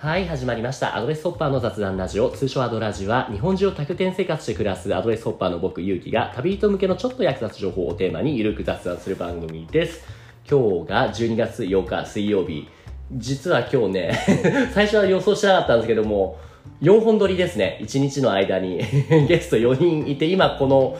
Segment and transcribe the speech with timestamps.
[0.00, 0.96] はい、始まりました。
[0.96, 10.02] アドレスホッパーの雑談ラジオ、通称アドラジは、日本中を多拠点生活して暮らすアドレスホッパーの僕、ゆうきが、旅人向けのちょっと役立つ情報をテーマにゆるく雑談する番組です。
[10.50, 12.66] 今日が12月8日水曜日。
[13.12, 14.18] 実は今日ね、
[14.72, 16.38] 最初は予想してなかったんですけども、
[16.82, 17.78] 4本撮りですね。
[17.82, 18.78] 1日の間に
[19.28, 20.96] ゲスト4人いて、今この、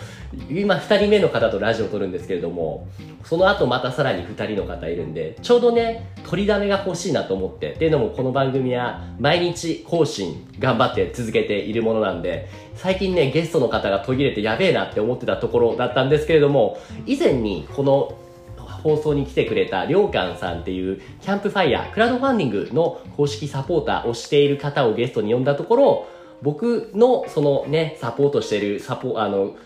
[0.50, 2.86] 今2人目の方とラジオを撮るんですけれども、
[3.24, 18.14] その後またさらに2人の方いるんで、ちょうどね、取りだめが欲しいなと思って、っていうのもこの番組は毎日更新頑張って続けているものなんで、最近ね、ゲストの方が途切れてやべえなって思ってたところだったんですけれども、以前にこの
[18.80, 26.08] 放送に来てくれたりょうかんさんっていうキャンプファイヤークラウドファンディングの公式サポーターをしている方をゲストに呼んだところ
[26.42, 29.56] 僕のそのねサポートしてるサポあの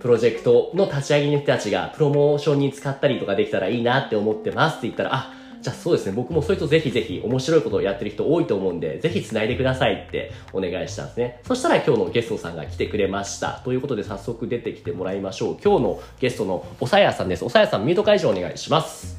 [0.00, 5.32] プロジェクトの立ち上げの人たちがプロモーションに使ったりとかできたらいいなって思ってますって言ったらあ
[5.64, 6.12] じゃあそうですね。
[6.12, 11.40] 僕もそれとぜひぜひ面白いことをやってる人多いと思うんでぜひ繋いでくださいってお願いしたんですね。
[11.48, 13.62] そしたら今日のゲストさんが来てくれました。
[13.64, 15.56] ということで早速出てきてもらいましょう。
[15.64, 17.46] 今日のゲストのおさやさんです。
[17.46, 19.18] おさやさんミュート解除お願いします。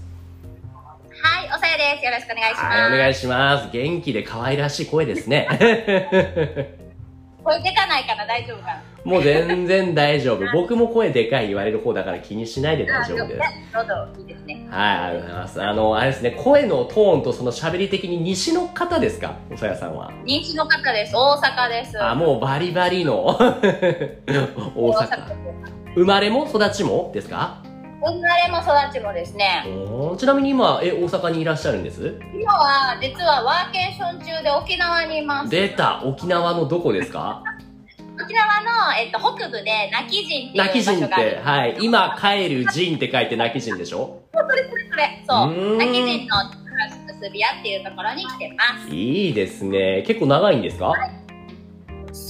[1.19, 2.05] はい、おさやです。
[2.05, 2.63] よろしくお願いします。
[2.63, 3.69] はいお願いします。
[3.71, 5.47] 元気で可愛らしい声ですね。
[7.43, 8.94] 声出かないかな、大丈夫かな？
[9.05, 13.39] もう全然大丈夫僕も声でかい言われる方だから気にしないで大丈夫です
[13.71, 14.67] どうぞ、いいですね。
[14.71, 15.63] はい、ありがとうございます。
[15.63, 19.35] あの、あれですね、声のトーンとその喋り的に西の方ですか？
[19.51, 20.11] おさやさんは。
[20.25, 21.15] 人気の方です。
[21.15, 22.03] 大阪です。
[22.03, 23.37] あ、もうバリバリの大
[24.91, 25.35] 阪。
[25.93, 27.61] 生まれも育ちもですか？
[28.01, 29.65] 生まれも育ちもですね。
[30.17, 32.15] ちなみに今、え、大阪にいらっしゃるんです？
[32.33, 35.49] 今は、実はワーケーション中で沖縄にいます。
[35.51, 37.43] 出た沖縄のどこですか？
[38.23, 41.41] 沖縄の、えっと、北部で、泣き陣っていう場所があるて、。
[41.43, 41.77] はい。
[41.81, 44.21] 今帰る陣って書いて泣き人でしょ？
[44.33, 45.23] それそれそれ。
[45.27, 45.53] そうう。
[45.53, 46.35] ーん泣き陣の
[47.19, 48.89] 結び屋っていうところに来てます。
[48.93, 50.03] いいですね。
[50.07, 50.91] 結構長いんですか？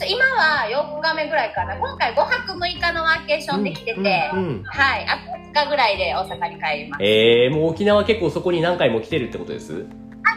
[0.09, 1.75] 今は4日目ぐらいかな。
[1.77, 5.05] 今回5泊6日のワーケーションで来てて、うんうんはい。
[5.07, 5.17] あ
[5.53, 7.03] と2日ぐらいで大阪に帰ります。
[7.03, 9.85] えー、もう沖縄結構そこに何回も来てるってことです？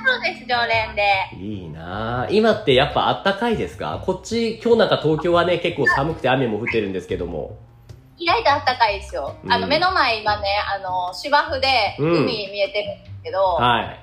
[0.08, 1.02] そうです、常連で。
[1.38, 4.02] いいなあ今ってやっぱあったかいですか？
[4.04, 7.58] こっち、今日なんか東京はね、結構寒くて雨も降ってるんですけども。
[8.16, 9.36] 意外と暖かいですよ。
[9.44, 14.00] うんあの、目の前今ね、あの、芝生でうん海見えてるんですけど、はい。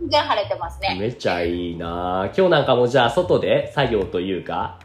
[0.00, 0.96] 全然晴れてますね。
[0.98, 4.78] めっちゃいいなあ今日なんかもじゃあ外で作業というか。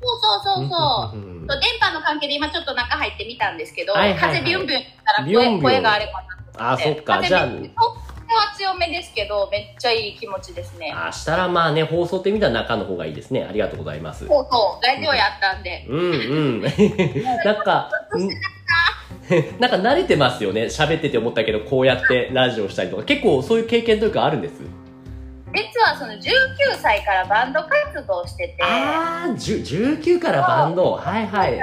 [0.00, 1.18] そうそうそうそう。
[1.18, 6.12] うんそう電波の関係で今ちょっと中入ってみたんですけど、はいはいはい風ビュンビュンしたら声ビュンビュン声があれか
[6.58, 7.16] なあ、そっか。
[7.16, 10.92] 風じゃあ、ビュンビュン風は強めですけど、めっちゃいい気持ちですね。
[10.94, 13.44] あしたらまあね、放送って見たら中の方がいいですね。
[13.48, 14.26] ありがとうございます。
[14.26, 15.86] そうそう、ラジオやったんで。
[15.88, 16.04] うんう
[16.58, 16.62] ん。
[17.44, 18.28] なんか、ん
[19.60, 20.64] なんか慣れてますよね。
[20.64, 23.02] 喋ってて思ったけど、こうやってラジオしたりとか。
[23.04, 24.54] 結構そういう経験というかあるんです？
[25.52, 26.20] 実はその19
[26.80, 29.56] 歳からバンド活動してて、あー、じゅ
[29.98, 30.92] 19からバンド。
[30.92, 31.58] はいはい。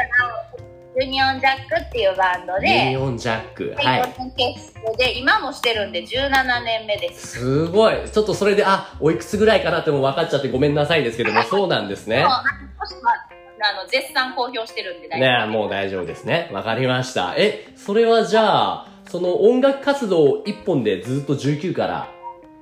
[1.00, 3.75] ユニオンジャックっていうバンドユで、ニオンジャック。
[3.78, 4.03] は、はいい。
[4.03, 7.40] 4年結成で、今もしてるんで17年目です。
[7.40, 8.09] すごい。
[8.09, 12.31] ちょっとそれで、あ、おいくつぐらいかなっても分かっちゃってごめんなさいですけども、そうなんですねそう。
[13.59, 16.50] あの絶賛公表してるんで大丈夫ねもう大丈夫ですね。
[16.52, 17.36] わかりました。
[17.38, 22.07] え、それはじゃあ、その音楽活動一本でずっと19から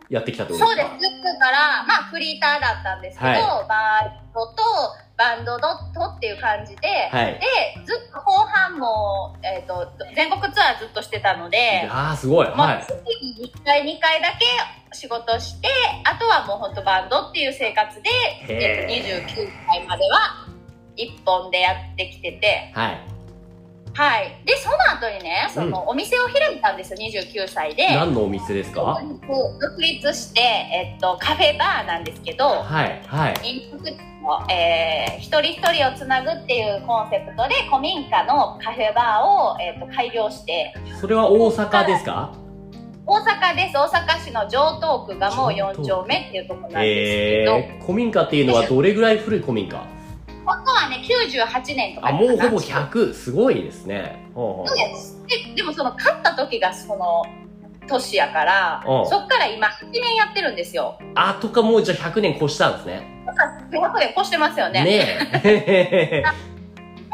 [0.10, 7.42] やってきたってことそうですですかずっとからまあフリーターだったんですけど、はいバンドとバンドドットっていう感じで、はいで
[7.86, 12.48] ずっと後半も、えー、と全国ツアーずっとしてたので、ああ、すごい。
[12.56, 12.86] まあ、はい。
[12.86, 12.94] 月
[13.42, 14.46] に1回2回だけ
[14.94, 15.68] 仕事して
[16.04, 18.10] あとはもう本当バンドっていう生活で、
[18.50, 20.48] えー、と29歳までは
[20.98, 23.00] 1本でやってきててはい。
[23.94, 27.96] はいでその後にねそのお店を開いたんですよ29歳で。
[27.96, 29.02] 何のお店ですか？
[29.62, 33.02] 独立して、えっと、カフェバーなんですけど、はい。
[33.08, 33.36] はい。
[33.44, 40.74] 飲食店の、えー一人一人をつなぐっていうコンセプトで古民家のカフェバーを、えっと開業して。
[41.00, 42.32] それは大阪ですか？
[43.08, 43.78] 大阪です。
[43.78, 49.78] 大阪市の城東区がもう4丁目っていうところなんですけど、えー、古民家っていうのはどれぐらい古い古民家？
[50.46, 53.14] 本当はね98年とかあ、もうほぼ100。
[53.14, 54.30] すごいですね。
[54.34, 55.24] そうです。
[55.28, 57.24] ででもその買った時がその
[57.88, 59.10] 年やからうん。
[59.10, 61.00] そっから今8年やってるんですよ。
[61.16, 63.15] あ、とかもうじゃあ100年越したんですね。
[63.72, 65.06] だから100年越してますよねね
[65.44, 66.24] え。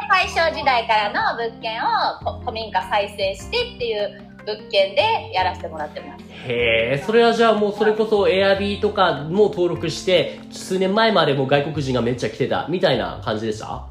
[0.10, 1.86] 大正時代からの物件を
[2.24, 13.86] こ古民家再生してっていう物件でやらせてもらってますへえ、それはじゃあもうそれこそエアビーとかも登録して、数年前までもう外国人がめっちゃ来てたみたいな感じでした？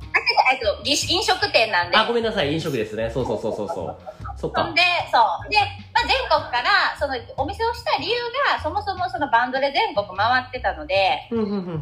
[0.53, 3.09] えっと、飲食店なんであ、ごめんなさい、飲食ですね。
[3.09, 3.97] そうそうそうそうそう。
[4.41, 4.65] そっか。
[4.65, 4.75] ほん。
[4.75, 4.81] で
[5.13, 5.51] そう。
[5.51, 5.59] で、
[5.93, 8.17] まあ、全国からそのお店をした理由
[8.55, 11.29] がそもそもそのバンドで全国回ってたので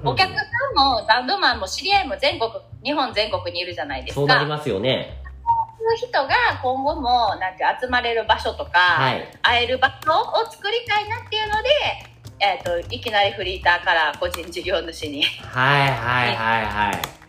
[0.05, 2.51] お客さんもバンドマンも知り合いも全国
[2.83, 4.21] 日本全国にいるじゃないですか。
[4.21, 5.23] そうなりますよね。
[5.89, 6.29] の人が
[6.63, 11.69] 今後もなんて集まれる場所とか、はい、会える場所を作りたいなっていうので、
[12.41, 15.23] えーと、いきなりフリーターから個人事業主に。
[15.23, 17.28] はいはいはいはい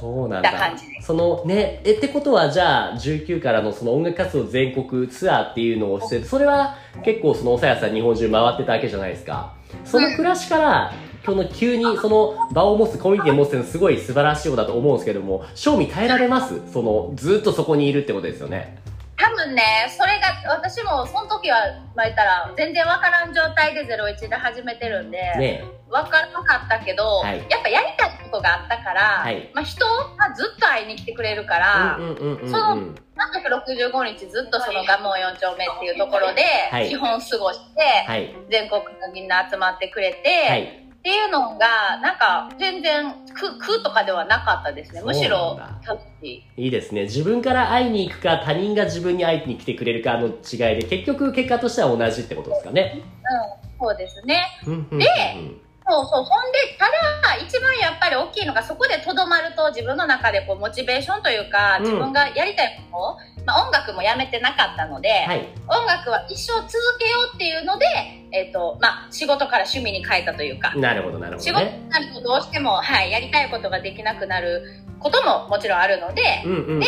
[0.00, 0.72] そうなんだ。
[1.00, 9.54] そのねえってことはじゃあ19からのその音楽活動全国ツアーっていうのをしてそれは結構そのおさやさん日本中回ってたわけじゃないですか。
[9.84, 10.92] その暮らしから、
[11.24, 16.60] その急にその場を持つコミュニティを持つっていうのはすごい素晴らしいことだと思うんですけども賞味耐えられます？
[16.72, 18.78] そのずっとそこにいるってことですよね
[19.16, 19.62] 多分ね
[19.96, 21.56] それが私もその時は
[21.94, 36.42] まあ言ったら全然わからん状態で01で始めてるんで、ね、分からなかったけど、はい、やっぱやりたいことがあったから、はい、まあ、人がずっと会いに来てくれるから、その365日ずっとその蒲生4丁目っていうところで
[36.88, 45.02] 基本過ごして、全国のみんな集まってくれて、っていうのが、なんか、全然苦、苦とかではなかったですね。
[45.02, 45.56] むしろ。
[46.20, 47.02] いいですね。
[47.02, 53.02] 自分から会いに行くか、他人が自分に会いに来てくれるかの違いで、結局、結果としては同じってことですかね。
[53.78, 54.48] うん、そうですね。
[54.90, 55.06] で、
[55.88, 56.24] そうそう。
[56.24, 67.86] ほんで、ただ、一番やっぱり大きいのが、そこでとどまると、自分の中でこう、モチベーションというか、自分がやりたいこと、うん、まあ、音楽もやめてなかったので、はい、音楽は一生続けようっていうので、
[68.32, 70.74] えっ、ー、と、まあ、仕事から趣味に変えたというか。
[70.74, 74.64] なるほど、なるほど、ね、仕事になるとどうしても、はい、やりたいことができなくなる
[74.98, 76.86] ことももちろんあるので、うんうんうん、で、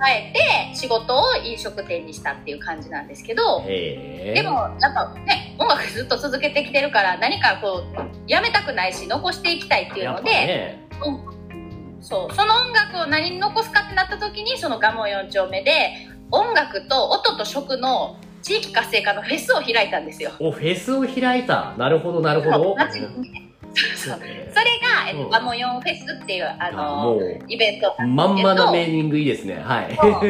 [0.00, 0.32] 変え
[0.70, 10.88] て仕事を飲食店にしたっていう感じなんですけどでもやっぱね音楽ずっと続けてきてるから何かこうやめたくないし残していきたいっていうので、ね、
[12.00, 20.30] そうその音楽を何に残すかってなった時にその蒲生4丁目で音楽と音と食の地域活性化のフェスを開いたんですよ。
[20.38, 22.76] おフェスを開いたなるほどなるほど。
[23.96, 29.60] それが、えっと、ワモヨンフェスっていう、あの、イベントまんまのメーニングいいですね。
[29.62, 29.96] はい。
[29.96, 30.02] そ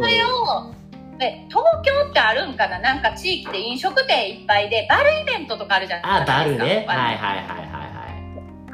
[0.00, 0.74] れを、
[1.18, 2.80] で東京ってあるんかな？
[2.80, 6.36] なんか地域で飲食店いっぱいで、バルイベントとかあるじゃないですか。
[6.36, 6.84] あ、バルね。
[6.88, 7.44] はいはいはいはい。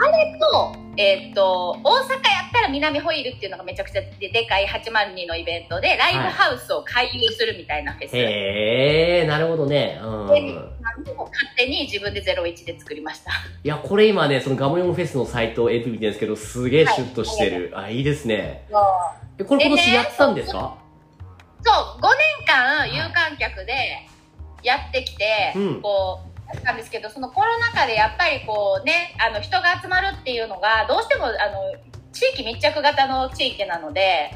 [0.02, 2.18] あれと、えー、っと、大阪や
[2.50, 8.12] ったら南ホイールっていうのがめちゃくちゃででかい802のイベントで、ライブハウスを回遊するみたいなフェス。
[8.12, 9.98] はい、へえ、なるほどね。
[10.02, 10.26] うん。
[10.26, 13.30] 勝手に自分で01で作りました。
[13.30, 13.34] い
[13.66, 17.70] や、これ今ね、そのガモヨンフェスのサイトを AP 見てるんですけど、すげえシュッとしてる。
[17.72, 18.66] はい、あ、いいですね。
[19.38, 20.76] え、これ今年やってたんですか、
[21.62, 24.06] そう、5年間有観客で
[24.62, 26.29] やってきて、うん、こう、
[26.64, 31.34] なんですけど、そのコロナ禍でやっぱりこうね、あの人が集まるっていうのが、どうしてもあの、
[32.12, 34.30] 地域密着型の地域なので、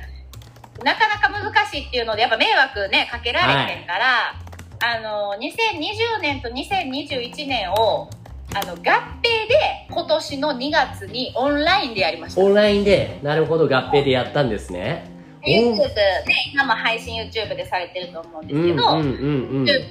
[0.82, 4.44] なかなか難しいっていうので、やっぱ迷惑ね、かけられへんから、はい
[4.86, 8.10] あの2020年と2021年を
[8.54, 12.42] あの合併で今年の2月にオンラインでやりました。
[12.42, 15.10] オンラインでなるほど合併でやったんですね。
[15.46, 15.78] YouTube
[16.26, 19.84] ね今も配信 YouTube でされてると思うんですけど、うんうんうんうん、YouTube で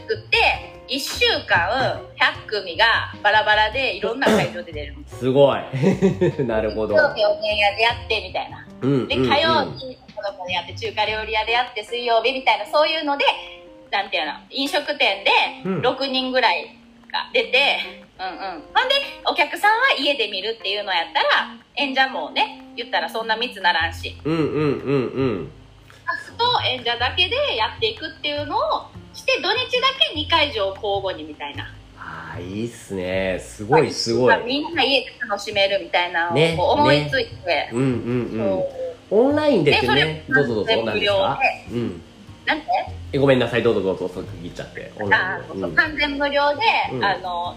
[0.00, 5.30] 作って1週間100組がバラバラでいろんな会場で出るす。
[5.30, 5.60] ごい。
[6.46, 6.94] なるほど。
[6.94, 13.24] 日曜日おでん屋でやってみたいな、うんうんうん、で火曜日子供でやって中華料理屋でやって水曜日みたいなそういうので
[13.90, 15.30] なんていうの、飲食店で
[15.64, 16.77] 6人ぐらい
[17.18, 17.78] が出て、
[18.18, 18.94] うん、うんうんほんで、
[19.26, 24.16] お客さんは家で見るっていうのやったら、演者もね、言ったらそんな密ならんし。
[24.24, 25.52] うんうんうんうん。
[26.24, 28.60] スと演者だけでやっていくっていうのを
[29.12, 31.64] して、土日だけ2会場交互にみたいな。
[31.98, 33.38] ああ、いいっすね。
[33.40, 34.44] すごいすごい。
[34.44, 37.46] みんな家で楽しめるみたいなのを思いついて。
[37.46, 38.60] ねね、うんうん
[39.10, 39.28] うん。
[39.28, 41.08] オンラインでってね、どうぞどうぞ、なんで
[41.72, 42.02] うん。
[42.48, 42.60] なん
[43.12, 43.62] てごめんなさい。
[43.62, 44.08] どうぞどうぞ。
[44.08, 44.90] そう区切っちゃって。
[45.12, 46.60] あ、うん、完全無料で、
[46.92, 47.54] うん、あの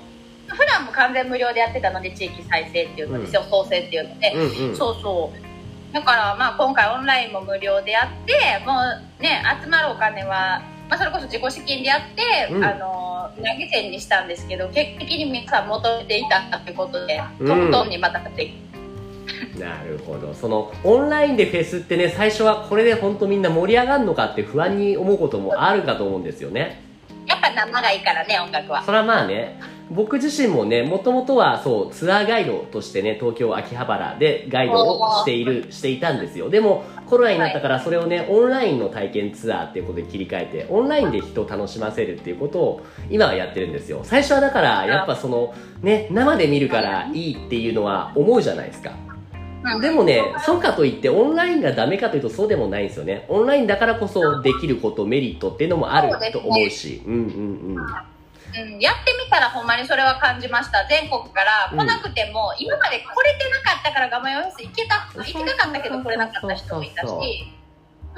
[0.47, 5.93] 普段も完全無料でやってたので地域再生っていうの、うん、創生っていうので、うんうん、そうそう。
[5.93, 8.33] だからまあ今回オンラインも無料でやって
[8.65, 8.73] も
[9.19, 18.53] うね集まるお金は、まあ、それこそ自己資金でやって、うん、あの投げ銭にしたんですけど結果的に皆さん求めていたってことで、トントンにまたって
[19.59, 20.33] なるほど。
[20.33, 26.83] そのオンラインでフェスってね最初はこれで本当みんな盛り上がるのかって不安に思うこともあるかと思うんですよね。
[27.27, 28.83] やっぱ生がいいからね音楽は。
[28.83, 36.49] それはまあね僕自身もねもともとはそうツアーガイドとしてね東京秋葉原でガイドをしているしていたんですよ。
[36.49, 43.99] でもコロナになったからそれをねオンラインの体験ツアーっていうことで切り替えてオンラインで人を楽しませるっていうことを今はやってるんですよ。
[44.03, 49.10] 最初はだからやっぱそのね生で見るからいいっていうのは思うじゃないですか
[49.81, 53.25] でもね、そうかといってオンラインがダメかというとそうでもないんですよね。
[53.29, 57.01] オンラインだからこそできること、メリットっていうのもあると思うし。
[57.05, 58.11] ううんうんうん。
[58.53, 67.60] うん、やってみたらほんまにそれは感じました全国から来なくても、うん、今まで来れてなかったからガマヨフェス行けた行きたかったけど来れなかった人もいたしそう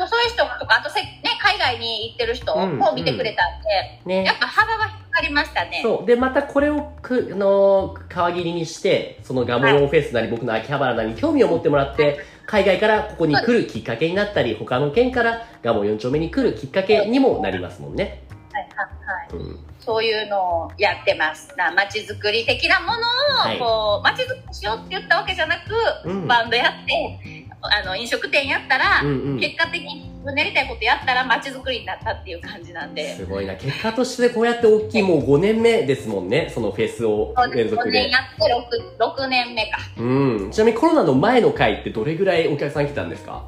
[0.01, 4.09] いう人とかあとせ、ね、海外に行ってる人も見てくれたんで、うん。
[4.09, 5.81] ね、やっぱ幅が広がりましたね。
[5.83, 6.05] そう。
[6.05, 18.23] でまたこれをくの皮切りにしてそのガモヨンフェスなり、はい、僕の秋葉原なりに興味を持ってもらって海外からここに来るきっかけになったり他の県からガモ4丁目に来るきっかけにもなりますもんね。
[18.51, 19.59] はいはいはい、うん。
[19.79, 21.53] そういうのをやってます。
[21.57, 22.99] な街づくり的なものを、
[23.37, 25.73] はい、こう街づくりしようって言ったわけじゃなく、
[26.05, 27.32] うん、バンドやって
[27.63, 33.15] あの飲食店やったら、うんうん、結果的に自分のやりたいことやったら街づくりになったっていう感じなんで。
[33.15, 33.55] すごいな。
[33.55, 37.89] 結果としてこうやって大きいもう5年目ですもんねそのフェスを連続で。
[37.89, 39.77] 5年やって 6, 6年目か。
[39.97, 40.51] うん。
[40.51, 43.47] ちなみにコロナの前の回ってどれぐらいお客さん来たんですか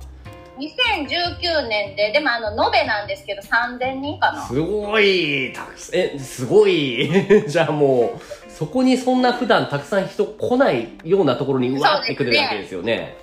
[0.57, 4.48] ？2019年ででもあの延べなんですけど3000人かな。
[4.48, 5.51] すごい。
[5.53, 7.10] たくえすごい。
[7.48, 13.17] じゃあもうそこにそんな普段たくさん人来ないようなところにうわってくるわけですよね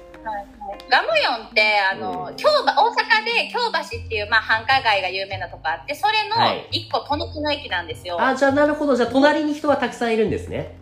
[0.90, 3.58] ガムヨンってあの、うん、京大阪で京
[3.98, 8.96] 橋っていう、まあ、繁華街が有名なとこあってそれの1個隣の駅なんですよ、はい、あじゃあなるほど。
[8.96, 10.78] じゃあ隣に人はたくさんいるんですね。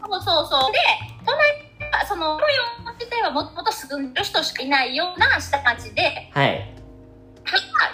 [0.00, 0.72] そうそうそう。
[0.72, 0.78] で
[1.24, 1.66] 隣
[2.08, 2.52] そのガム
[2.86, 6.74] ヨン自体はもともと住んでる人しかいないような下町で、はい、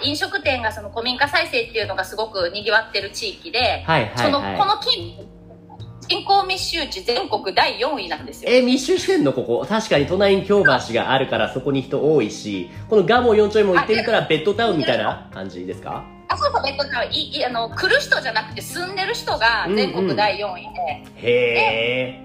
[0.03, 5.17] 飲食店がその古民家再生っていうのがすごくにぎわってる地域で、はいはいはい、そのこの近
[6.13, 8.49] 人口密集地全国第4位なんですよ。
[8.51, 9.33] えー、密集してんの？
[9.33, 9.65] ここ。
[9.67, 16.05] 確かに隣に京橋があるからそこに人多いし、このガモ4丁目も行ってみたらベッドタウンみたいな感じですか？
[16.27, 17.13] あ、そうそう、ベッドタウン。
[17.13, 20.43] いいあの来る人じゃなくて住んでる人が全国第4位で。
[20.43, 21.31] うんうん、へ
[22.19, 22.22] え。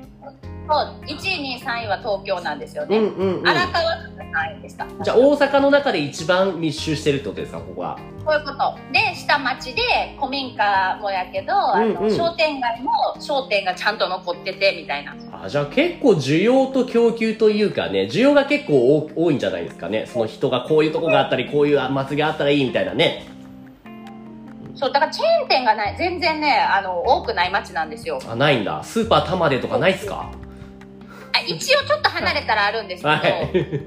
[0.68, 4.86] そう1位2位3位は東京なんですよね、うんうんうん、荒川区が3位でした。
[5.02, 7.98] じゃあ大阪の中で一番密集してるってことですかここは。
[8.22, 8.76] そういうこと。
[8.92, 9.82] で下町で
[10.18, 15.16] 古民家もやけど、うんうん、あの商店街も商店がちゃんと残っててみたいな。
[15.32, 20.04] あじゃあ結構需要と供給というかね需要が結構多いんじゃないですかね。
[20.06, 23.26] その人がこういうとこがあったりこういう祭りがあったらいいみたいなね。
[24.74, 28.20] そうだからチェーン店がない全然ねあの多くない街なんですよ。
[28.28, 28.84] あないんだ。
[28.84, 30.30] スーパー玉でとかないっすか？
[30.30, 30.47] あ
[31.48, 33.82] 一応ちょっと離れたらあるんですけど、はい、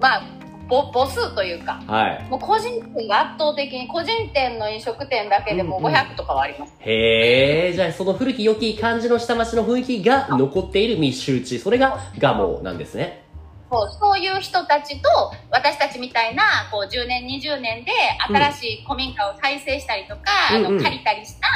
[0.00, 0.22] まあ
[0.70, 13.26] 母母数というか、はい、もう個人店が圧倒的に個人店の飲食店だけでも500とかはあります、うんうん、へえじゃあその古き良き感じの下町の雰囲気が残っている密集地それが蒲生なんですね。
[13.72, 15.08] そうそういう人たちと
[15.48, 17.92] 私たちみたいなこう10年20年で
[18.28, 20.22] 新しい古民家を再生したりとか、
[20.56, 21.48] うん、あの借りたりした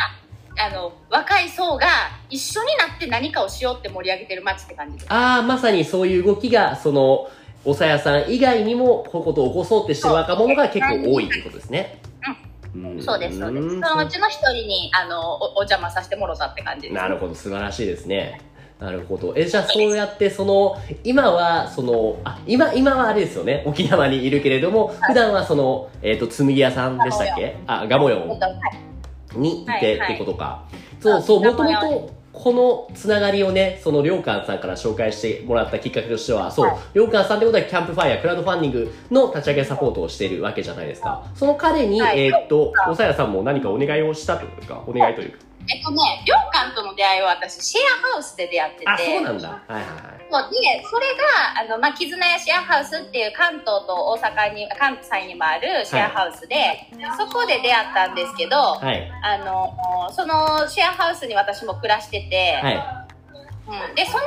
[0.56, 1.86] あの若い層が
[2.30, 5.06] 一緒になって何かをしようって盛り上げてる街って感じです。
[5.12, 7.28] ああまさにそういう動きがその
[7.64, 12.00] おさやさん以外にもこういうことを起こそうってしてる若者が結構多いってことですね。
[12.74, 13.68] うん、そうですそうです。
[13.68, 16.94] そのうちの一人にあのおお邪魔させてもろたって感じです。
[16.94, 18.40] なるほど素晴らしいですね。
[18.80, 19.32] なるほど。
[19.36, 23.62] え、じゃあそうやってその、今はその、あ、今、今はあれですよね。
[23.66, 27.56] 沖縄にいるけれども、普段はその、えっ、ー、と、紬屋さんでしたっけ？
[27.68, 28.40] あ、ガモヨン。
[29.38, 30.44] にいてってことか。
[30.44, 41.24] はいはい、そうそう、もともと、このつながりをね、そのりょうかんさんから紹介してもらったきっかけとしては、そう、りょうかんさんってことはキャンプファイヤー、クラウドファンディングの立ち上げサポートをしているわけじゃないですか。
[41.34, 45.38] その彼に、はい、えー、っと、おさやさんも何かお願いをしたというか、お願いというか。
[45.68, 48.90] えっとね、りょうかんとの出会いは私、シェアハウスで出会ってて。
[48.90, 49.48] あ、そうなんだ。
[49.48, 50.14] はいはいはい。
[50.30, 59.74] そうで、それが、あの、まあ、絆屋シェアハウスっていう関東と大阪に、関西にもあるシェアハウスで、はい、そこで出会ったんですけど、はい、あの、
[60.12, 63.03] そのシェアハウスに私も暮らしてて、はい
[63.66, 64.18] うん、でその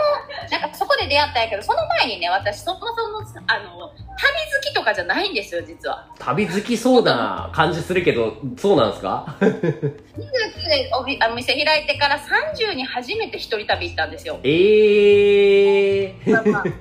[0.49, 6.07] なんかそこで出会ったんやけどその前にね私そもそもあの旅好きとかじゃないんですよ実は。
[6.17, 14.39] 旅好きそうな感じするけどそうなんですか？29でおお店開いてから30に初めて一人旅行ったんですよ。
[14.43, 16.77] ええー、まあまあね。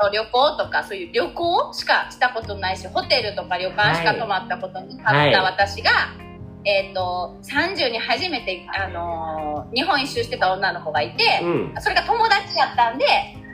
[0.00, 6.29] と旅行とかそういう旅行しかしたことないしホテルとか旅館しか泊まったことにあった私が、はい
[6.64, 13.06] えーと、30に初めて、あのー、日本一周してた女の子がいて、うん、それが友達やったんで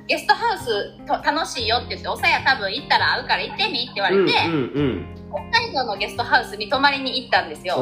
[0.09, 5.07] ゲストハウスと楽しいよって言って「おさや多分行ったら会うから行ってみ」って言われて、うんうんうん、
[5.51, 7.77] 北海道のゲストハウスに泊まりに行ったんですよ。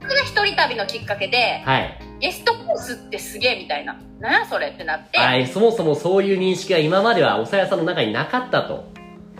[0.00, 3.96] それが一人旅のきっかけで、はい、ゲストハウスってすげえみたいな。
[4.20, 8.84] 何やそれってなって、はい、そもそもそういう認識が今まではおさやさんの中になかったと。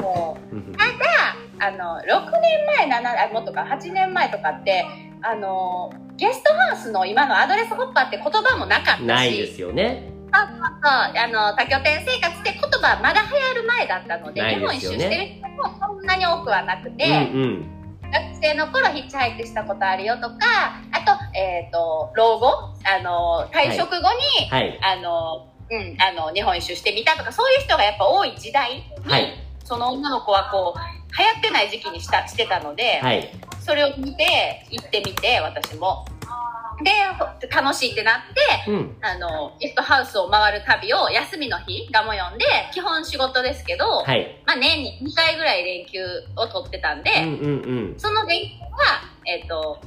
[0.00, 0.76] もう。
[0.76, 4.84] ただあの6年前7もっとか8年前とかって
[5.22, 9.02] あのゲストハウスの今のアドレスホッパーって言葉もなかったし。
[9.02, 10.10] ないですよね。
[10.36, 17.74] あの多拠点生活って言葉まだ流行る前だったので、ね、日本一周してる人もそんなに多くはなくて、うんうん。
[18.14, 20.36] 学生の頃ヒッチハイクしたことあるよとか、
[20.92, 23.96] あと、えっ、ー、と、老後、あの、退職後
[24.40, 29.32] に、はい、あの、うん、あの、日本一周してみたとか、そういう人がやっぱ多い時代に、はい、
[29.64, 33.30] その女の子はこう、流行ってない時期にしたしてたので、はい、
[33.60, 36.04] それを見て、行ってみて、私も。
[36.82, 36.90] で、
[37.48, 46.00] 楽しいってなって、うん、あの、ゲストハウスを回る旅を休みの日がも読んで、基本仕事ですけど、はい、まあ年に2回ぐらい連休
[46.36, 49.80] を取ってたんで、うんうんうん、その連休は、えっ、ー、と、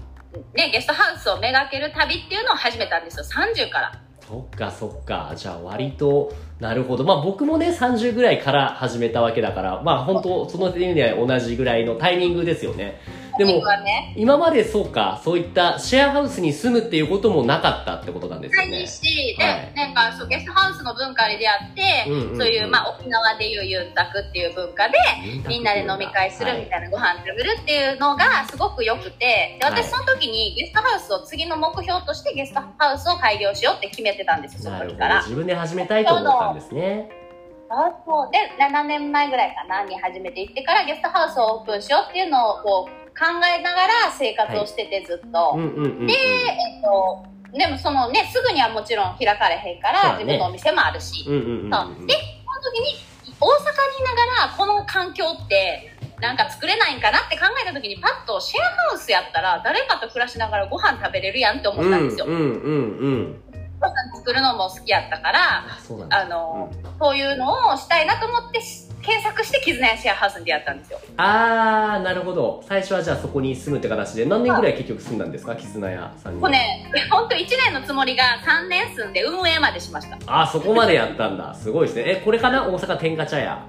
[0.53, 4.01] ね、ゲストハウスをめがける旅っていうのを始めたんですよ、30から。
[4.27, 5.33] そっかそっか。
[5.35, 7.03] じゃあ割と、なるほど。
[7.03, 12.99] まあ僕もね、30ぐらいから始めたわけだから、まあ本当、その点では同じぐらいのタイミングですよね。
[13.37, 18.71] でも、ね、今までそうか、そういったシェアハウスに住むっていうこともなかったってことなんですよね。
[18.71, 24.97] ないし、で、はい、なんかそう、ゲストハウスの文化で出会って、うんうんうん、そういう、まあ沖縄でいうユンタクっていう文化で、
[25.47, 35.21] みんなで飲み会するみたいな、ご飯食べるっていうのがすごく良くて、で、私その時にゲストハウスを次の目標としてゲストハウスを開業しようって決めてたんですよ、その時から。
[35.21, 37.09] 自分で始めたいと思ったんですね。
[37.69, 38.31] あそう。
[38.31, 45.57] で7年前ぐらいかなに始めていってからゲストハウスをオープンしようっていうのをこう考えながら生活をしててずっと。
[46.05, 47.25] で、えっと、
[47.57, 51.23] でもそのね、すぐにはもちろん開かれへんから、自分のお店もあるし。
[51.23, 51.33] そう。
[51.33, 51.87] で、その
[52.61, 52.95] 時に、
[53.39, 62.25] 大阪にいながら、この環境って、なんか作れないんかなって考えた時にパッとシェアハウスやったら誰かと暮らしながらご飯食べれるやんって思ったんですよ。
[62.25, 63.43] うんうんうんうん。
[64.15, 65.65] 作るのも好きやったから
[66.09, 68.59] あの、うん、そういうのをしたいなと思って
[69.07, 70.99] 検索して絆屋シェアハウスに出会ったんですよ。
[71.15, 72.61] ああなるほど。
[72.67, 74.25] 最初はじゃあそこに住むって形で。
[74.25, 75.55] 何年ぐらい結局住んだんですか？
[75.55, 76.41] 絆屋さんに。
[76.41, 80.17] もうね本当1年のつもりが3年住んで運営までしました。
[80.27, 81.55] ああそこまでやったんだ。
[81.55, 82.03] すごいですね。
[82.05, 82.67] えこれかな？
[82.67, 83.65] 大阪天下茶屋。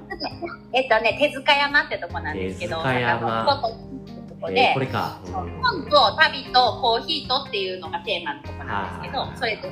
[0.73, 3.61] えっとね手塚山ってとこなんですけど手塚山。
[4.41, 9.71] こで、えー、これか、うん、本と旅とコーヒーとっていうのがテーマのとこなんですけどそれでう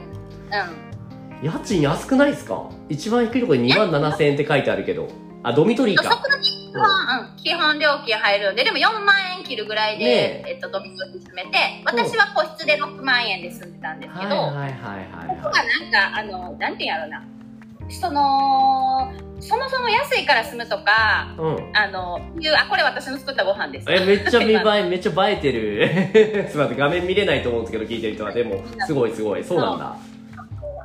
[1.42, 1.46] ん。
[1.46, 2.68] 家賃安くないですか？
[2.88, 5.09] 一番低いところで2万7000円って書いてあるけど
[5.46, 6.11] あドミトリーか。
[6.11, 10.52] そこだけ基本、うん、基本料金入るんででも4万円切るぐらいで、ね、え。
[10.54, 14.72] っと、ドミトリー詰めて私は個室で6万円で住んでたんですけど、ここがなん
[15.92, 17.22] かあのなんていうんやろうな。
[17.88, 23.87] そのそもそも安いから住むとか、うん、あのいうあこれ私の作ったご飯です。
[23.88, 26.48] えめっちゃ見 栄えめっちゃ映えてる。
[26.50, 28.32] すみません画面見れないと思うんですけど聞いてる人は。
[28.32, 29.44] でもすごいすごい。
[29.44, 29.96] そうなんだ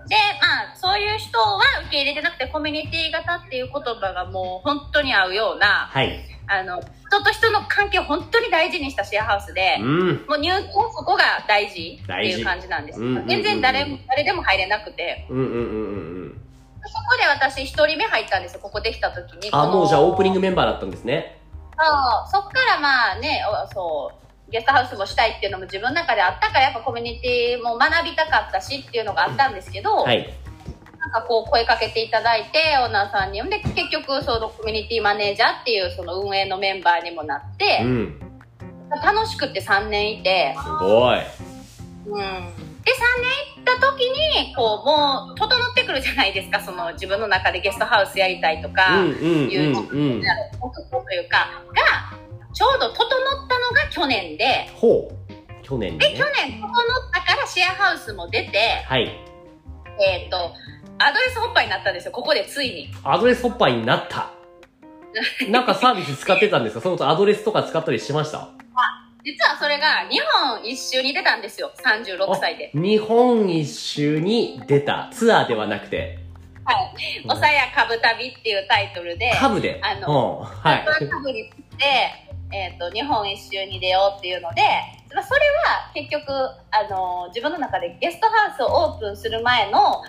[0.07, 6.19] で、まあ、そういう人は受け入れてなくて、コミュニティ型っていう言葉がもう本当に合うような、はい。
[6.47, 12.99] あの、人と人の関係を本当に大事にしたシェアハウスで、うん、もう入居そこが大事っていう感じなんです。
[12.99, 15.27] 全然誰も、誰でも入れなくて。
[15.29, 16.41] うんうんうんうん。
[16.83, 19.49] そこで私一人目入ったんですよ、ここできた時に。
[19.51, 21.37] あ、もうじゃあオープニングメンバーだったんですね。
[21.79, 30.33] そう、そっからまあね、そう、ゲストハウスもしたいっていうのも自分の中であったからやっぱコミュニティも学びたかったしっていうのがあったんですけど、はい、
[30.99, 38.19] なんかこう声かけていただいてオーナーさんにで結局そのコミュニティマネージャーっていうその運営のメンバーにもなって、うん、
[39.03, 40.55] 楽しくて3年いて。
[40.61, 42.43] すごい、うん、で3年
[43.55, 46.59] 行った時にこうもう整ってくるじゃないですか。
[46.61, 52.21] その自分の中でゲストハウスやりたいとかいう目標というかが
[52.53, 53.59] ちょうど整った
[53.91, 55.63] 去年で、ほう。
[55.63, 56.67] 去年、ね、で、去年整っ
[57.13, 59.11] たからシェアハウスも出て、はい。
[59.99, 60.53] えっ、ー、と、
[60.97, 62.89] アドレスホッパーになったんですよ、ここでついに。
[63.03, 64.31] アドレスホッパーになった。
[65.49, 66.81] なんかサービス使ってたんですか？
[66.81, 68.39] そのとアドレスとか使ったりしました？
[68.39, 68.49] あ、
[69.25, 72.71] 実はそれが日本一周に出たんですよ、36歳で。
[72.73, 75.09] 日本一周に出た。
[75.11, 76.19] ツアーではなくて。
[76.63, 77.25] はい。
[77.27, 79.35] おさやかぶ旅っていうタイトルで。
[79.35, 80.85] かぶであの、はい。
[80.85, 84.61] かぶにつって、えーと、日本一周に出ようっていうので、
[85.13, 90.01] まあ、それは結局あの自分の中でゲストハウスをオープンする前の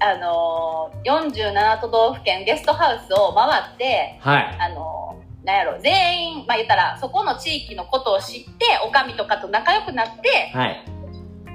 [0.00, 10.84] あの47都道府県ゲストハウスを回って、はい、あのなんやろ全員、まあ、言ったらそこの地域のことを知っておかみとかと仲良くなって、はい、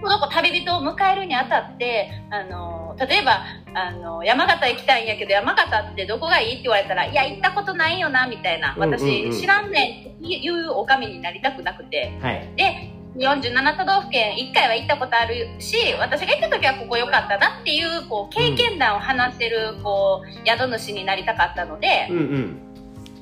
[0.03, 8.75] この子旅人を迎えるにあたってあの例えばあの山形行きたいんやけど山形ってどこがいいって言われたらいや行ったことないよなみたいな。
[8.77, 22.72] 私、知らんねんっていうおかみになりたくなくて、はい、で47都道府県1回は行ったことあるし私が行った時はここ良かったなっていうこう経験談を話せるこう宿主になりたかったので、うんうん、そ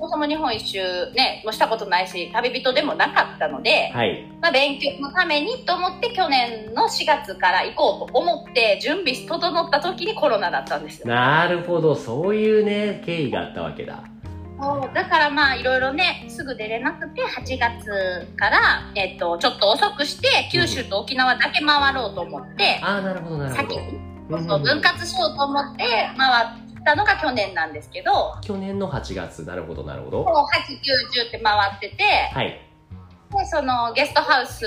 [0.01, 0.79] もそも日本一周
[1.11, 11.07] ね、もしたことないし、旅人でもなかったので、はい、まあ勉強のためにと思って去年の4月から行こうと思って準備整った時にコロナだったんですよ。
[11.07, 14.03] なるほど、そういうね、経緯があったわけだ。
[14.59, 24.11] そうだからまあいろいろねすぐ出れなくて8月から、えっと、ちょっと遅くして九州と沖縄だけ回ろうと思って、うん、ああなるほどなるほど先に
[24.47, 25.83] そう分割しようと思って
[26.15, 29.45] 回ったのが去年なんですけど去年の8月。
[29.45, 30.23] なるほどなるほど。
[30.23, 34.65] 8910って回ってて、はい、でそのゲストハウス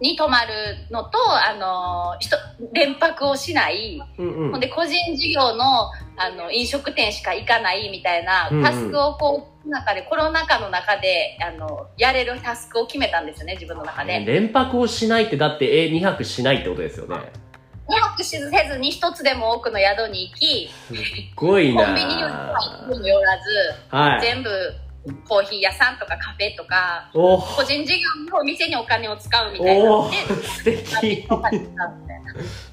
[0.00, 0.52] に泊まる
[0.90, 2.36] のと、あの、人、
[2.72, 14.24] 連泊をしない、うんうん、ほんで個人事業の、あの、飲食店しか行かないみたいな、タスクをこう、中で、コロナ禍の中で、あの、やれるタスクを決めたんですよね、自分の中で。
[14.24, 17.16] 連泊をしないって、だって、え、2泊しないってことですよね。
[17.88, 20.94] 2泊しせずに一つでも多くの宿に行き、す
[21.34, 21.86] ごいな。
[21.86, 22.28] コンビニにも
[23.06, 24.50] 寄らず、はい、全部
[25.26, 29.84] コーヒー屋さんとかカフェとか個人事業のお店にお金を使うみたいな。
[29.84, 31.26] ので素敵。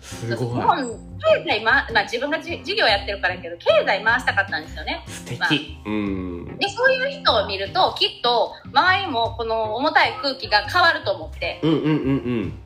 [0.01, 0.55] すごい。
[0.55, 1.05] 日本
[1.43, 5.03] 経済、ままあ、自分が事業やってるからけど経済回したかったんですよね。
[5.07, 5.49] 素敵、まあ、
[5.85, 6.57] うん。
[6.57, 11.59] でそういう人を見るときっと周りもこの重たい空気が変わると思って。
[11.63, 11.91] うんうんうんう
[12.47, 12.59] ん。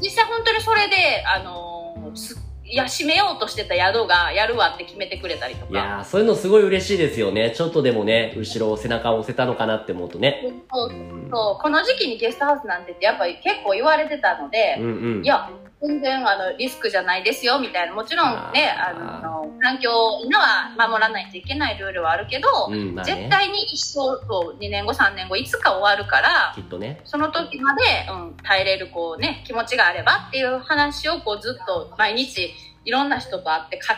[0.00, 5.72] 実際本当にそれであのーいや、閉めようとしてた宿がやるわって決めてくれたりとか。
[5.72, 7.50] いやそういうのすごい嬉しいですよね。
[7.50, 10.40] ちょっとでもね、後ろ、背中を押せたのかなって思うとね。
[10.72, 10.90] そう、
[11.32, 15.50] そう、この時期にゲストハウスなんてってやっぱり結構言われてたので、うんうん、いや、
[15.82, 19.90] 全然あのリスクじゃないですよみたいなもちろんねあの環境
[20.24, 32.52] 今は守らないといけないルールはあるけど、うんまあね、絶対に一生と2年後3年後いつか終わるからきっとねその時まで、うん、耐えれるこうね気持ちがあればっていう話をこうずっと毎日
[32.84, 33.94] いろんな人と会ってか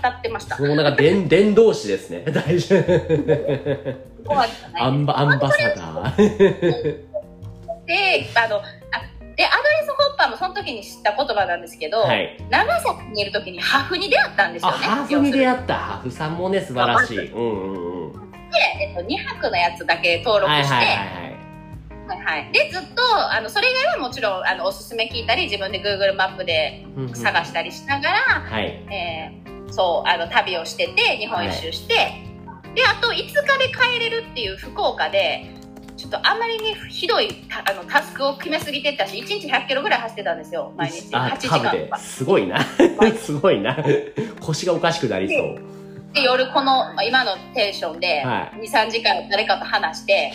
[0.00, 0.56] 語ってました。
[0.56, 2.24] そのなんか伝 伝道師ですね。
[2.32, 4.42] 大丈夫。
[4.78, 6.16] アンバアンバサダー。
[7.86, 8.62] で、あの、あ
[9.36, 9.91] で、アドレス
[10.22, 14.76] パーもその時に知った言葉なんですけど、はい、長崎にいる時にハフに出会ったんですよね。
[14.78, 15.74] ハフに出会った。
[15.74, 17.32] ハフさんもね、素晴らしい。
[17.32, 18.30] うんうんうん。
[18.30, 21.32] で、えっと、2泊のやつだけ登録して、はいはいはいはい
[22.24, 32.00] はい、でずっとあのそれ以外はもちろんあのおすすめ聞いたり自分で Google マップで探したりしながら、はい、えー、そうあの旅をしてて日本一周して、は
[32.70, 35.54] い、であと5日で帰れるっていう福岡で
[36.02, 41.14] ちょっとあんまりにひどいあのタスクを決めすぎてたし1日100キロぐらい走ってたんですよ毎日。
[41.14, 41.98] 8時間。
[41.98, 42.58] すごいな。
[43.22, 43.76] すごいな。
[44.40, 45.60] 腰がおかしくなりそう。
[46.12, 50.32] で夜この今のテンションで23時間誰かと話して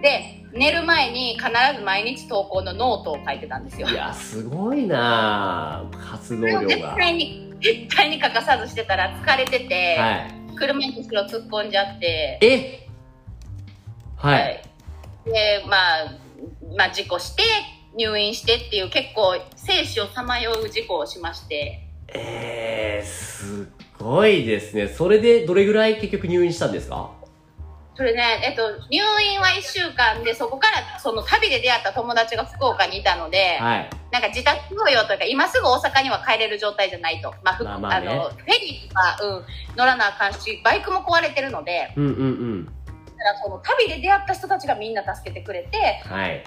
[0.00, 3.88] で寝る前に必ず毎日投稿のノートを書いてたんですよ。
[3.88, 5.84] いやすごいな。
[6.12, 6.66] 活動量が。
[6.68, 12.38] 絶対に絶対に欠かさずしてたら疲れてて、はい、車に後ろ突っ込んじゃって。
[12.40, 12.86] え？
[14.16, 14.62] はい、はい、
[15.26, 16.12] でまあ
[16.76, 17.42] まあ事故して
[17.96, 21.82] 入院してっていう結構生死をさまよう事故をしまして。
[22.08, 24.88] えー、すごいですね。
[24.88, 27.10] それでどれぐらい結局入院したんですか？
[27.96, 37.32] それね、えっと、入院は1週間で、そこからその旅で出会った友達が福岡にいたので、はい、なんか自宅療養というか、今すぐ大阪には帰れる状態じゃないと。
[37.42, 39.44] まあ、まあまあね、あの、フェリーとか、うん、
[39.76, 42.72] 乗らなあかんし、バイクも壊れてるので、うんうんうん。
[43.32, 46.44] らその旅で出会った人たちがみんな助けてくれて、はい。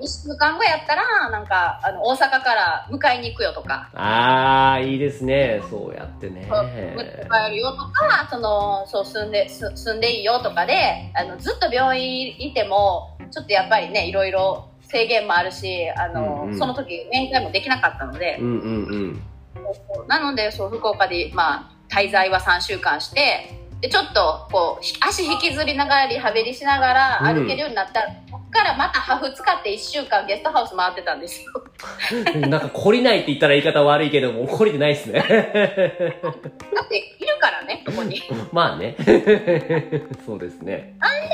[0.00, 3.90] 1週間後やったら、なんか、あの、大阪から迎えに行くよとか。
[3.94, 5.60] ああ、いいですね。
[5.68, 6.48] そうやってね。
[6.50, 31.52] 迎えるよとか、その、そう、住んで、住んでいいよとかで、あの、ずっと病院いても、ちょっとやっぱりね、いろいろ制限もあるし、あの、うんうん、その時面会もできなかったので、うんうんうん、なので、そう、福岡で、まあ、滞在は3週間して、で、ちょっと、こう、足引きずりながらリハビリしながら歩けるようになったら、うんからまたハフ使って1週間ゲストハウス回ってたんですよ。
[32.48, 35.20] なんか懲りないって言ったら言い方悪いけども、懲りてないですね。
[35.20, 38.22] だっているからね、そこに。
[38.52, 38.96] まあね。
[40.26, 40.96] そうですね。
[40.98, 41.28] なんで、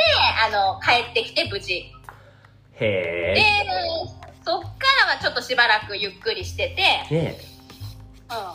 [0.47, 1.93] あの、帰ってきて無事。
[2.81, 3.35] へえ。
[3.35, 3.45] で、
[4.45, 4.69] そっか
[5.07, 7.54] らはちょっとしばらくゆっくりしてて、ね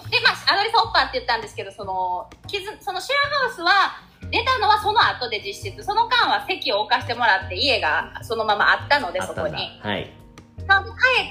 [0.04, 2.30] うん、で、まあ、アドレスホッパーって言ったんですけど、その、
[2.82, 5.84] そのシェアハウスは、出たのはその後で実質。
[5.84, 9.56] その間は席を置かしてもらって家がそのままあったのでそこに。
[9.82, 10.14] はい。
[10.60, 10.76] 帰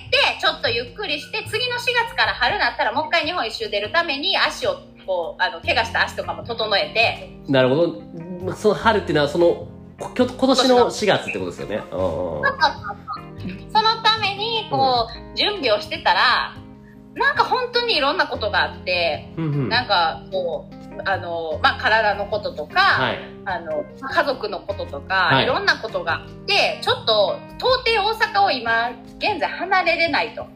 [0.09, 7.31] ってちょっとゆっくりして次の4月から春になったらもう一回日本一周出るために足をこうあの怪我した足とかも整えて。
[7.49, 8.03] なるほど。
[8.57, 9.69] その春っていうのはその
[10.01, 11.83] 今年の4月ってことですよね。
[11.91, 11.97] そ
[13.83, 16.55] のためにこう、準備をしてたら
[17.19, 30.47] なんか本当にいろんなことがあって、うんうん、なんかこうあの、まあ、体のこととか、はい、あの家族のこととか、はい、いろんなことがあってちょっと到底大阪を今現在離れれないと。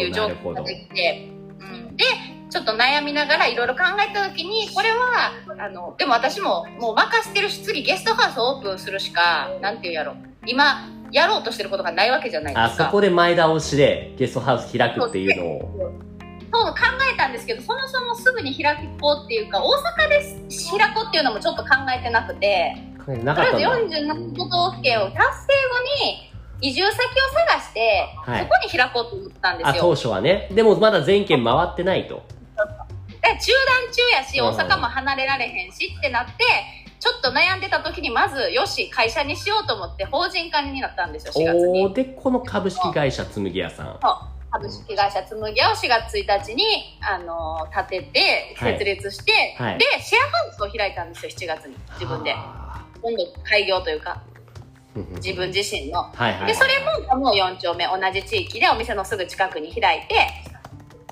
[0.00, 1.28] いう状況ができて、
[1.60, 2.04] うん、で
[2.48, 10.14] ちょっと悩みながらいろいろ考えた時にこれはあのでも私ももう任せてるし次ゲストハウスオープンするしかなんていうやろ。
[10.46, 12.84] 今やろうとしてることがないわけじゃないですか。
[12.84, 16.02] あそこで前倒しでゲストハウス開くっていうのを。
[16.52, 16.76] そう考
[17.12, 20.20] えたんですけどそもそもすぐに開こうっていうか大阪で
[20.78, 22.76] 開こうっていうのもちょっと考えてなくて。
[23.04, 25.30] とりあえず47都道府県を達成後
[26.06, 26.94] に移住先を
[27.50, 29.74] 探して、はい、そこに開こうと思ったんですよ。
[29.80, 30.48] 当初はね。
[30.52, 32.22] でもまだ全県回ってないと。
[33.22, 36.32] 中断中やし大阪も離れられへんしってなって、
[37.04, 41.92] ちょっと悩んでた時にまずよし会社にしようと思って法人化になったんですよ4月に。
[41.92, 44.00] でこの株式会社紬屋さん。
[44.50, 46.64] 株式会社紬屋を4月1日に
[47.02, 49.70] あの立てて設立して、はい。
[49.72, 52.34] はい、でシェアハウスを開いたんですよ7月に自分で。
[53.02, 54.22] 今度開業というか
[55.16, 56.10] 自分自身の、
[56.46, 56.72] でそれ
[57.10, 60.14] ももう4丁目同じ地域でお店のすぐ近くに開いて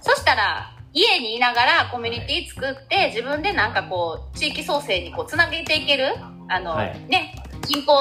[0.00, 6.14] そしたら家にいながらコミュニティ作って自分でなんかこう地域創生にこうつなげていける
[6.48, 7.34] あの、はい、ね
[7.66, 7.92] 人口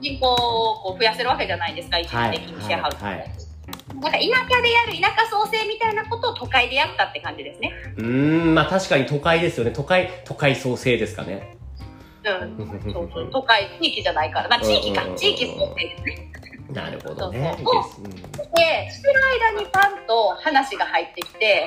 [0.00, 3.04] 人口をこう増やせるわけじゃないですか一時的にシェアハウスで。
[3.04, 3.48] はいはい
[4.00, 7.72] なんか田舎でやる田舎創生みたいなことを都会でやったって感じですね。
[7.96, 9.72] うん、まあ確かに都会ですよね。
[9.72, 11.56] 都会、都会創生ですかね。
[12.24, 12.56] うん。
[12.92, 13.30] そうそう。
[13.32, 14.48] 都会、地域じゃないから。
[14.48, 15.04] まあ地域か。
[15.16, 16.30] 地域創生ですね。
[16.72, 17.56] なるほどね。
[17.64, 19.20] そうそうで、してる
[19.54, 21.66] 間にパンと話が入ってきて、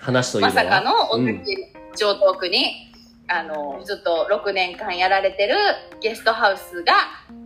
[0.00, 1.56] 話というのはまさかの同じ
[1.96, 2.92] 上東区に、
[3.28, 5.54] うん、あの、ずっと6年間やられてる
[6.00, 6.92] ゲストハウスが、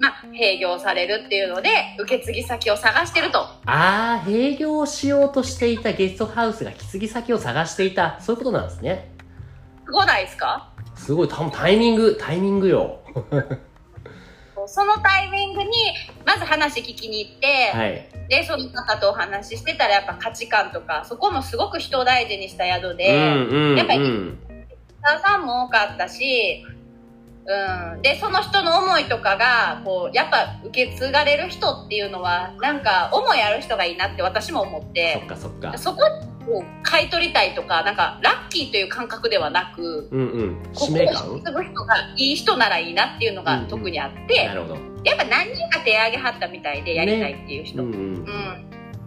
[0.01, 3.41] まあ、閉業されるっていうので、受け継ぎ先を探してると。
[3.41, 8.19] ああ、閉業しようとしていたゲストハウスが引き継ぎ先を探していた。
[8.21, 9.11] そういうことなんですね。
[9.85, 10.71] すごないですか？
[10.97, 13.01] すごい、タイミング、タイミングよ。
[14.67, 15.71] そのタイミングに
[16.25, 24.01] まず話聞きに行って、はい、でその方とお話ししてたらやっぱ価値観とかそこもすごく人を大事にした宿で、うんうんうん、やっぱり
[25.23, 26.65] さんも多かったし、
[27.47, 35.19] うん、でその人の思いとかがこうやっぱ受け継がれる人っていうのはなんか思いある人がいいなって私も思って。
[35.21, 35.79] そっかそっか。
[35.79, 36.01] そこ
[36.49, 41.23] を買い取りたいとかなんかラッキーという感覚ではなく、うんうん、使命感？
[41.23, 44.75] ここを人がいい人ならいいなっていうのが特にあって、うんうん、なるほど。
[45.05, 48.67] やっぱ何人か手挙げはったみたいでやりたいっていう人、ね、うん、うん、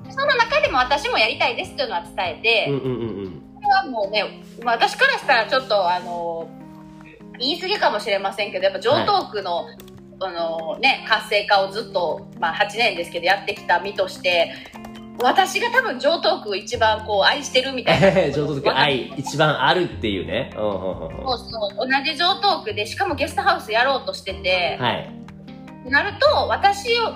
[0.09, 6.49] その中でも私もやりたいですっていうのは伝えて、うんうんうんうん、これはもうね、まあ、私からしたらちょっとあの
[7.39, 9.77] 言い過ぎかもしれませんけどやっぱ上東区の、はい。
[10.19, 14.51] あのね、活性化をずっと、まあ、8年ですけどやってきた身として
[15.19, 18.11] 私が多分上東区を一番こう愛してるみたいな。
[18.31, 20.51] 上東区愛一番あるっていうね。
[20.53, 25.09] そうそう同じ上東区でしかもゲストハウスやろうとしてて、はい、
[25.89, 27.11] なると私が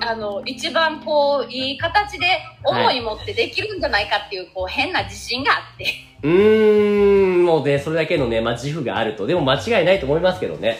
[0.00, 2.26] あの一番こういい形で
[2.64, 5.86] 思い持ってできるんじゃないかっていう,、こう変な自信があって。
[6.22, 9.26] うーんもうねそれだけのね、まあ、自負があると。
[9.26, 10.78] でも間違いないと思いますけどね。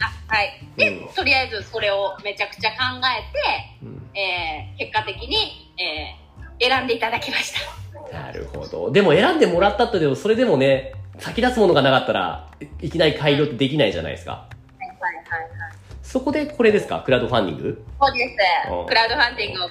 [0.00, 0.60] あはい。
[0.76, 8.18] で、うん、とりあえずそれをめちゃくちゃ考えて、うん、えー、結果的にえー、選んでいただきました。
[8.18, 8.90] なるほど。
[8.90, 12.48] でも選んでもらったってでも、それでもね、先立つものがなかったら、
[12.80, 14.32] いきなり改良ってできないじゃないですか。
[14.32, 14.46] は
[14.84, 15.78] いはいはい。
[16.02, 17.02] そこでこれですか？
[17.04, 17.84] クラウドファンディング？
[18.00, 18.36] そうです。
[18.88, 19.68] クラウドファンディングを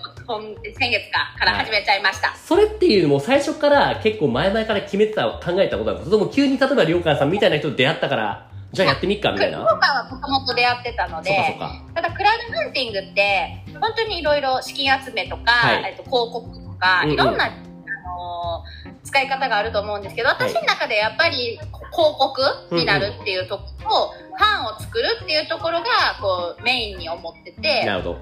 [0.77, 9.57] 先月かから始めちゃいました、はい、それっていうのも最初から結構前々から決めてた、考えたことなんですそれとも急に例えば良寛さんみたいな人と出会ったから、じゃあやってみっかみたいな。
[9.57, 11.57] 良寛はもともと出会ってたので、
[11.95, 18.63] ただクラウドファンディングって、本当にいろいろ資金集めとか、はい、えっと、広告とか、いろんな、あの
[19.03, 25.85] 使い方があると思うんですけど、私の中でやっぱり広告になるっていうところと、ファンを作るっていうところが、
[26.21, 27.85] こう、メインに思ってて。
[27.85, 28.17] なるほど。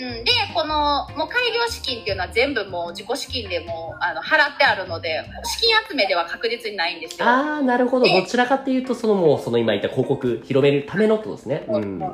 [0.00, 7.26] うん、でこのもう開業資金っていうのは全部もう自己資金でもあの払ってあるので資金集めでは確実にないんですよ。
[7.26, 8.06] ああなるほど。
[8.06, 12.06] どちらかっていうとそのもうその今言った広告広めるためのってことですね、うん、で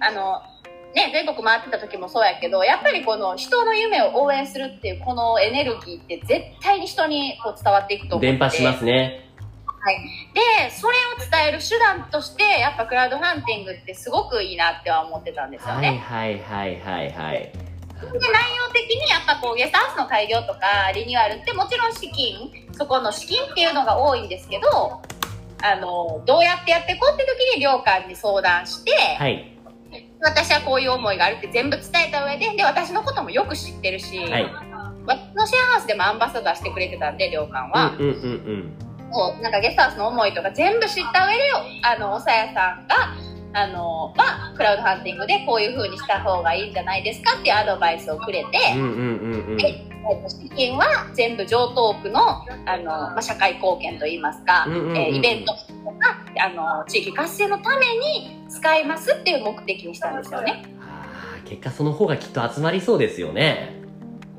[0.00, 0.42] あの
[0.94, 8.26] ね、全国回ってた時もそうやけどやっぱりこの人の夢を応援するっていうこのエネルギーって絶対に人にこう伝わっていくと思って。
[8.28, 9.33] 伝播しますね
[9.84, 10.00] はい、
[10.32, 16.02] でそれを伝える手段としてやっぱクラウドファンディングってすごくいいなっては思ってたんですよね。
[16.02, 17.52] はいはいはいはいはい。
[18.00, 25.02] で内容的にやっぱこうゲストハウスの開業とかリニューアルってもちろん資金そこの資金っていうのが多いんですけど
[25.62, 29.56] あのどうやってやっていこうって時に領館に相談して、はい、
[30.20, 34.52] 私はこういう思いがあるって全部伝えた上でで私のこともよく知ってるし、はい、
[35.06, 37.96] 私のシェアハウスでもアンバサダーしてくれてたんで領館は。
[37.98, 38.93] うんうんうんうん
[39.40, 41.40] なんかゲストハウスの思いとか全部知った上で
[41.82, 43.14] あのおさやさんが
[43.56, 48.58] あのはクラウドファンディングでこういうふうにした方がいいんじゃないですかっていうアドバイスをくれて、
[50.28, 52.20] 資金は全部上東区の
[52.66, 56.48] あの、まあ、社会貢献といいますか、えイベントとかあ
[56.80, 60.64] の地域活性のために使いますっていう目的にしたんですよね。
[61.44, 63.83] 結果その方がきっと集まりそうですよね。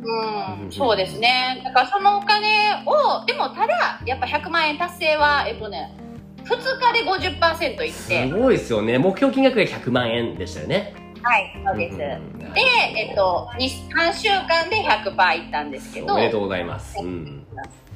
[0.06, 1.62] うん、そうですね。
[1.64, 5.96] だからそのお金を、でもただ、やっぱ100万円達成は、えっとね、
[6.44, 7.04] 2日で
[7.40, 7.94] 50%いって。
[7.94, 8.98] すごいですよね。
[8.98, 10.94] 目標金額が100万円でしたよね。
[11.26, 12.62] はいそうです、うん、で、
[12.96, 16.14] えっと、3週間で100%いったんですけど。
[16.14, 17.48] おめでとうございます、うん、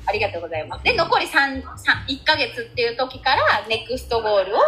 [0.07, 0.83] ありがとうございます。
[0.83, 1.63] で残り3 3
[2.07, 4.59] 1か月っていう時からネクストゴールを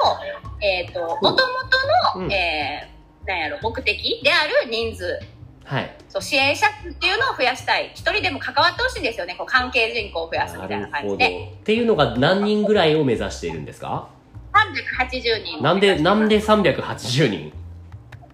[0.62, 5.20] えっ、ー、ともともとの、うん、えー、なんやろ目的である人数
[5.64, 7.92] はい、そう支援者っていうのを増やしたい。
[7.94, 9.36] 一人でも関わってほしいんですよね。
[9.38, 11.54] こう関係人口を増やすみたいな感じで。
[11.62, 14.10] っていうのが何人ぐらいを目指しているんですか
[14.52, 15.64] ？380人。
[15.64, 17.54] なんでなんで380人？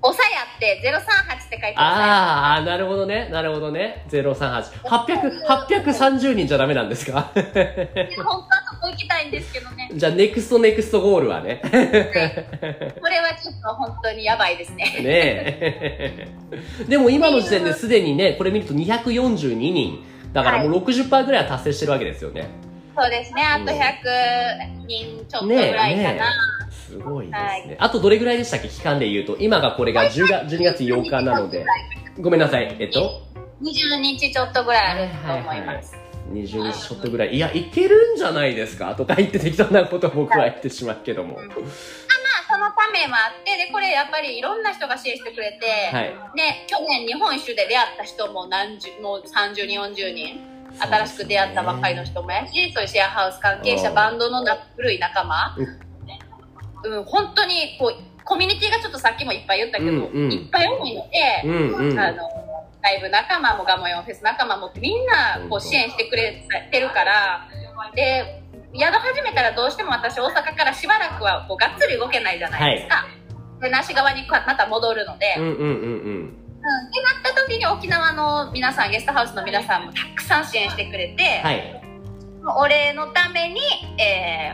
[0.08, 3.28] おさやって038って書いてああ、なるほどね。
[3.30, 4.06] なるほどね。
[4.10, 4.64] 038。
[4.86, 7.30] 800、830人じゃダメなんですか？
[7.34, 9.90] 本当はそこ行きたいんですけどね。
[9.94, 11.60] じゃあ、ネクストネクストゴールはね。
[11.62, 14.86] はい、これはちょっと本当にやばいですね。
[14.86, 16.28] ねえ。
[16.88, 20.06] でも今の時点ですでにね、これ見ると242人。
[20.32, 22.48] だからもう60%ぐらいは達成してるわけですよね。
[22.98, 23.44] そうですね。
[23.44, 26.12] あと100人ちょっとぐらいかな。
[26.12, 26.20] ねね
[26.88, 28.70] すごいですね、はい、あとどれぐらいでしたっけ？
[28.70, 29.36] 期間で言うと。
[29.40, 31.66] 今がこれが10月 ,10 月8日なので。
[32.20, 32.76] ごめんなさい。
[32.80, 33.22] えっと
[33.62, 37.36] ？20日ちょっとぐらいあると思います、はいはい、20日ちょっとぐらい。
[37.36, 38.96] いやいけるんじゃないですか？
[38.96, 41.68] とか言って適当なことを僕は言ってしまうけども、はい、うん、あまあ
[42.50, 50.58] そのためもあってでこれやっぱりいろんな人が支援してくれて、はい、で去年日本一周で出会った人も何十もう30人40人。
[50.80, 54.46] 新しく出会ったばっかりの人もやしそういうシェアハウス関係者バンドの
[54.76, 55.56] 古い仲間
[56.90, 62.18] うん、本当にこうコミュニティがちょっとさっきもいっぱい言ったけど、うんうん、いっぱい多いので、うんうん、あの
[62.82, 67.48] ライブ仲間もガモヨンフェス仲間もみんなこう支援してくれてるから
[67.96, 73.08] で宿始めたらどうしても私大阪からしばらくはこうがっつり動けないじゃないですか、は
[73.60, 75.36] い、で那須川にまた戻るので。
[75.38, 76.48] うんうんうんうん。
[76.58, 81.82] ってなった時に沖縄の皆さんゲストハウスの皆さんもたくさん支援してくれて、はい、
[82.58, 83.62] お礼のために、
[83.98, 84.04] え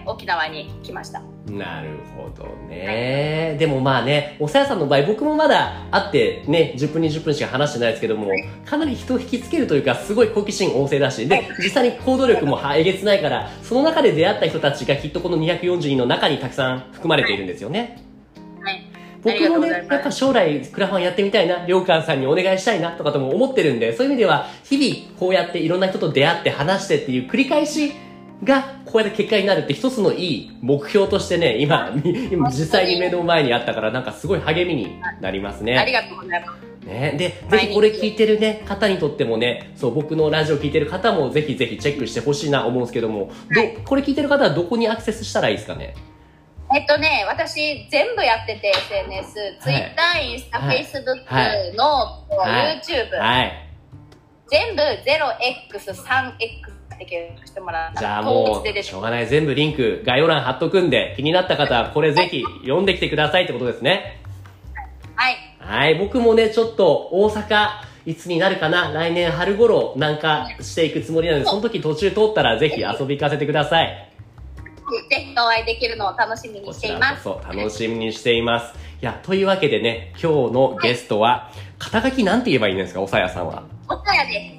[0.06, 1.22] ー、沖縄に来ました。
[1.50, 8.32] なるほどね、はい、でもまあねおさやさんの場合僕もまだ会ってね10分20分しか話してないですけども
[8.66, 18.02] かなり人を引きつけるというかすごい好奇心旺盛だしで実際に行動力もえげつないからその中で出会った人たちがきっとこの240人の中にたくさん含まれているんですよね、
[18.62, 18.88] はい。
[19.22, 27.94] 僕もね、やっぱ将来クラファンやってみたいな、りょうかんさんにお願いしたいなとかとも思ってるんで、そういう意味では、日々こうやっていろんな人と出会って話してっていう繰り返し
[28.44, 31.94] が、こうやって結果になるって一つのいい目標としてね、今、
[32.32, 35.78] 今実際に目の前にあったから、なんかすごい励みになりますね。
[35.78, 36.86] ありがとうございます。
[36.86, 45.94] ね、で、ぜひこれ聞いてるね、方にとってもね、そう、僕のラジオ聞いてる方もぜひぜひチェックしてほしいな思うんですけども、ど、これ聞いてる方はどこにアクセスしたらいいですかね？
[46.76, 53.70] えっとね、私全部やってて SNS、ツイッター、インスタ、フェイスブックの、YouTube、はい、
[54.50, 59.28] 全部 0x3x ってしてもらじゃあもう、しょうがない。
[59.28, 64.22] 全部リンク、概要欄貼っとくんで、気になった方はこれぜひ読んできてくださいってことですね。
[65.16, 65.36] はい。
[65.60, 67.70] はい、僕もね、ちょっと大阪、
[68.06, 68.92] いつになるかな？
[68.92, 74.10] 来年春頃なんかしていくつもりなので、その時途中通ったらぜひ遊び行かせてください。
[75.10, 77.24] ぜひお会いできるのを楽しみにしています。
[77.24, 78.74] そう楽しみにしています。
[79.02, 83.64] いや、というわけでね、今日のゲストは、肩書きなんて言えばいいんですか、おさやさんは。
[83.90, 84.53] おさやです。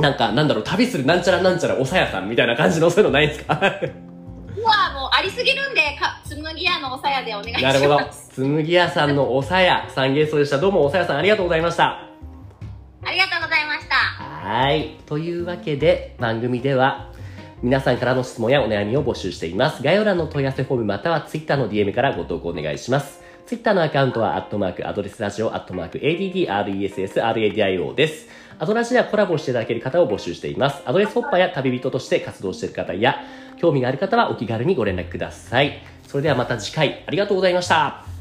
[0.00, 3.54] なんか、なんだろう、旅するなんちゃらなんちゃらおさやさんみたいな感じのそういうのないですか？
[3.54, 3.60] う
[4.64, 7.62] わ、もうありすぎるんで、か、紬屋のおさやでお願いします。
[7.64, 7.98] なるほど。
[8.34, 10.58] 紬屋さんのおさやさんゲストでした。
[10.58, 12.08] どうもおさやさんありがとうございました。
[13.04, 13.94] ありがとうございました。
[13.96, 14.96] はい。
[15.06, 17.10] というわけで、番組では、
[17.62, 19.82] 皆さんからの質問やお悩みを募集しています。
[19.82, 23.20] 概要欄の問い合わせフォームまたは Twitter の DM からご投稿お願いします。
[23.46, 28.28] Twitter のアカウントは、アットマーク、アドレスラジオ、アットマーク、ADDRESSRADIO です。
[28.62, 30.82] アドラジではコラボしていただける方を募集しています。
[30.86, 33.16] アドレスホッパーや旅人として活動している方や、
[33.56, 35.82] 興味がある方はお気軽にご連絡ください。
[36.06, 38.11] それではまた次回、ありがとうございました。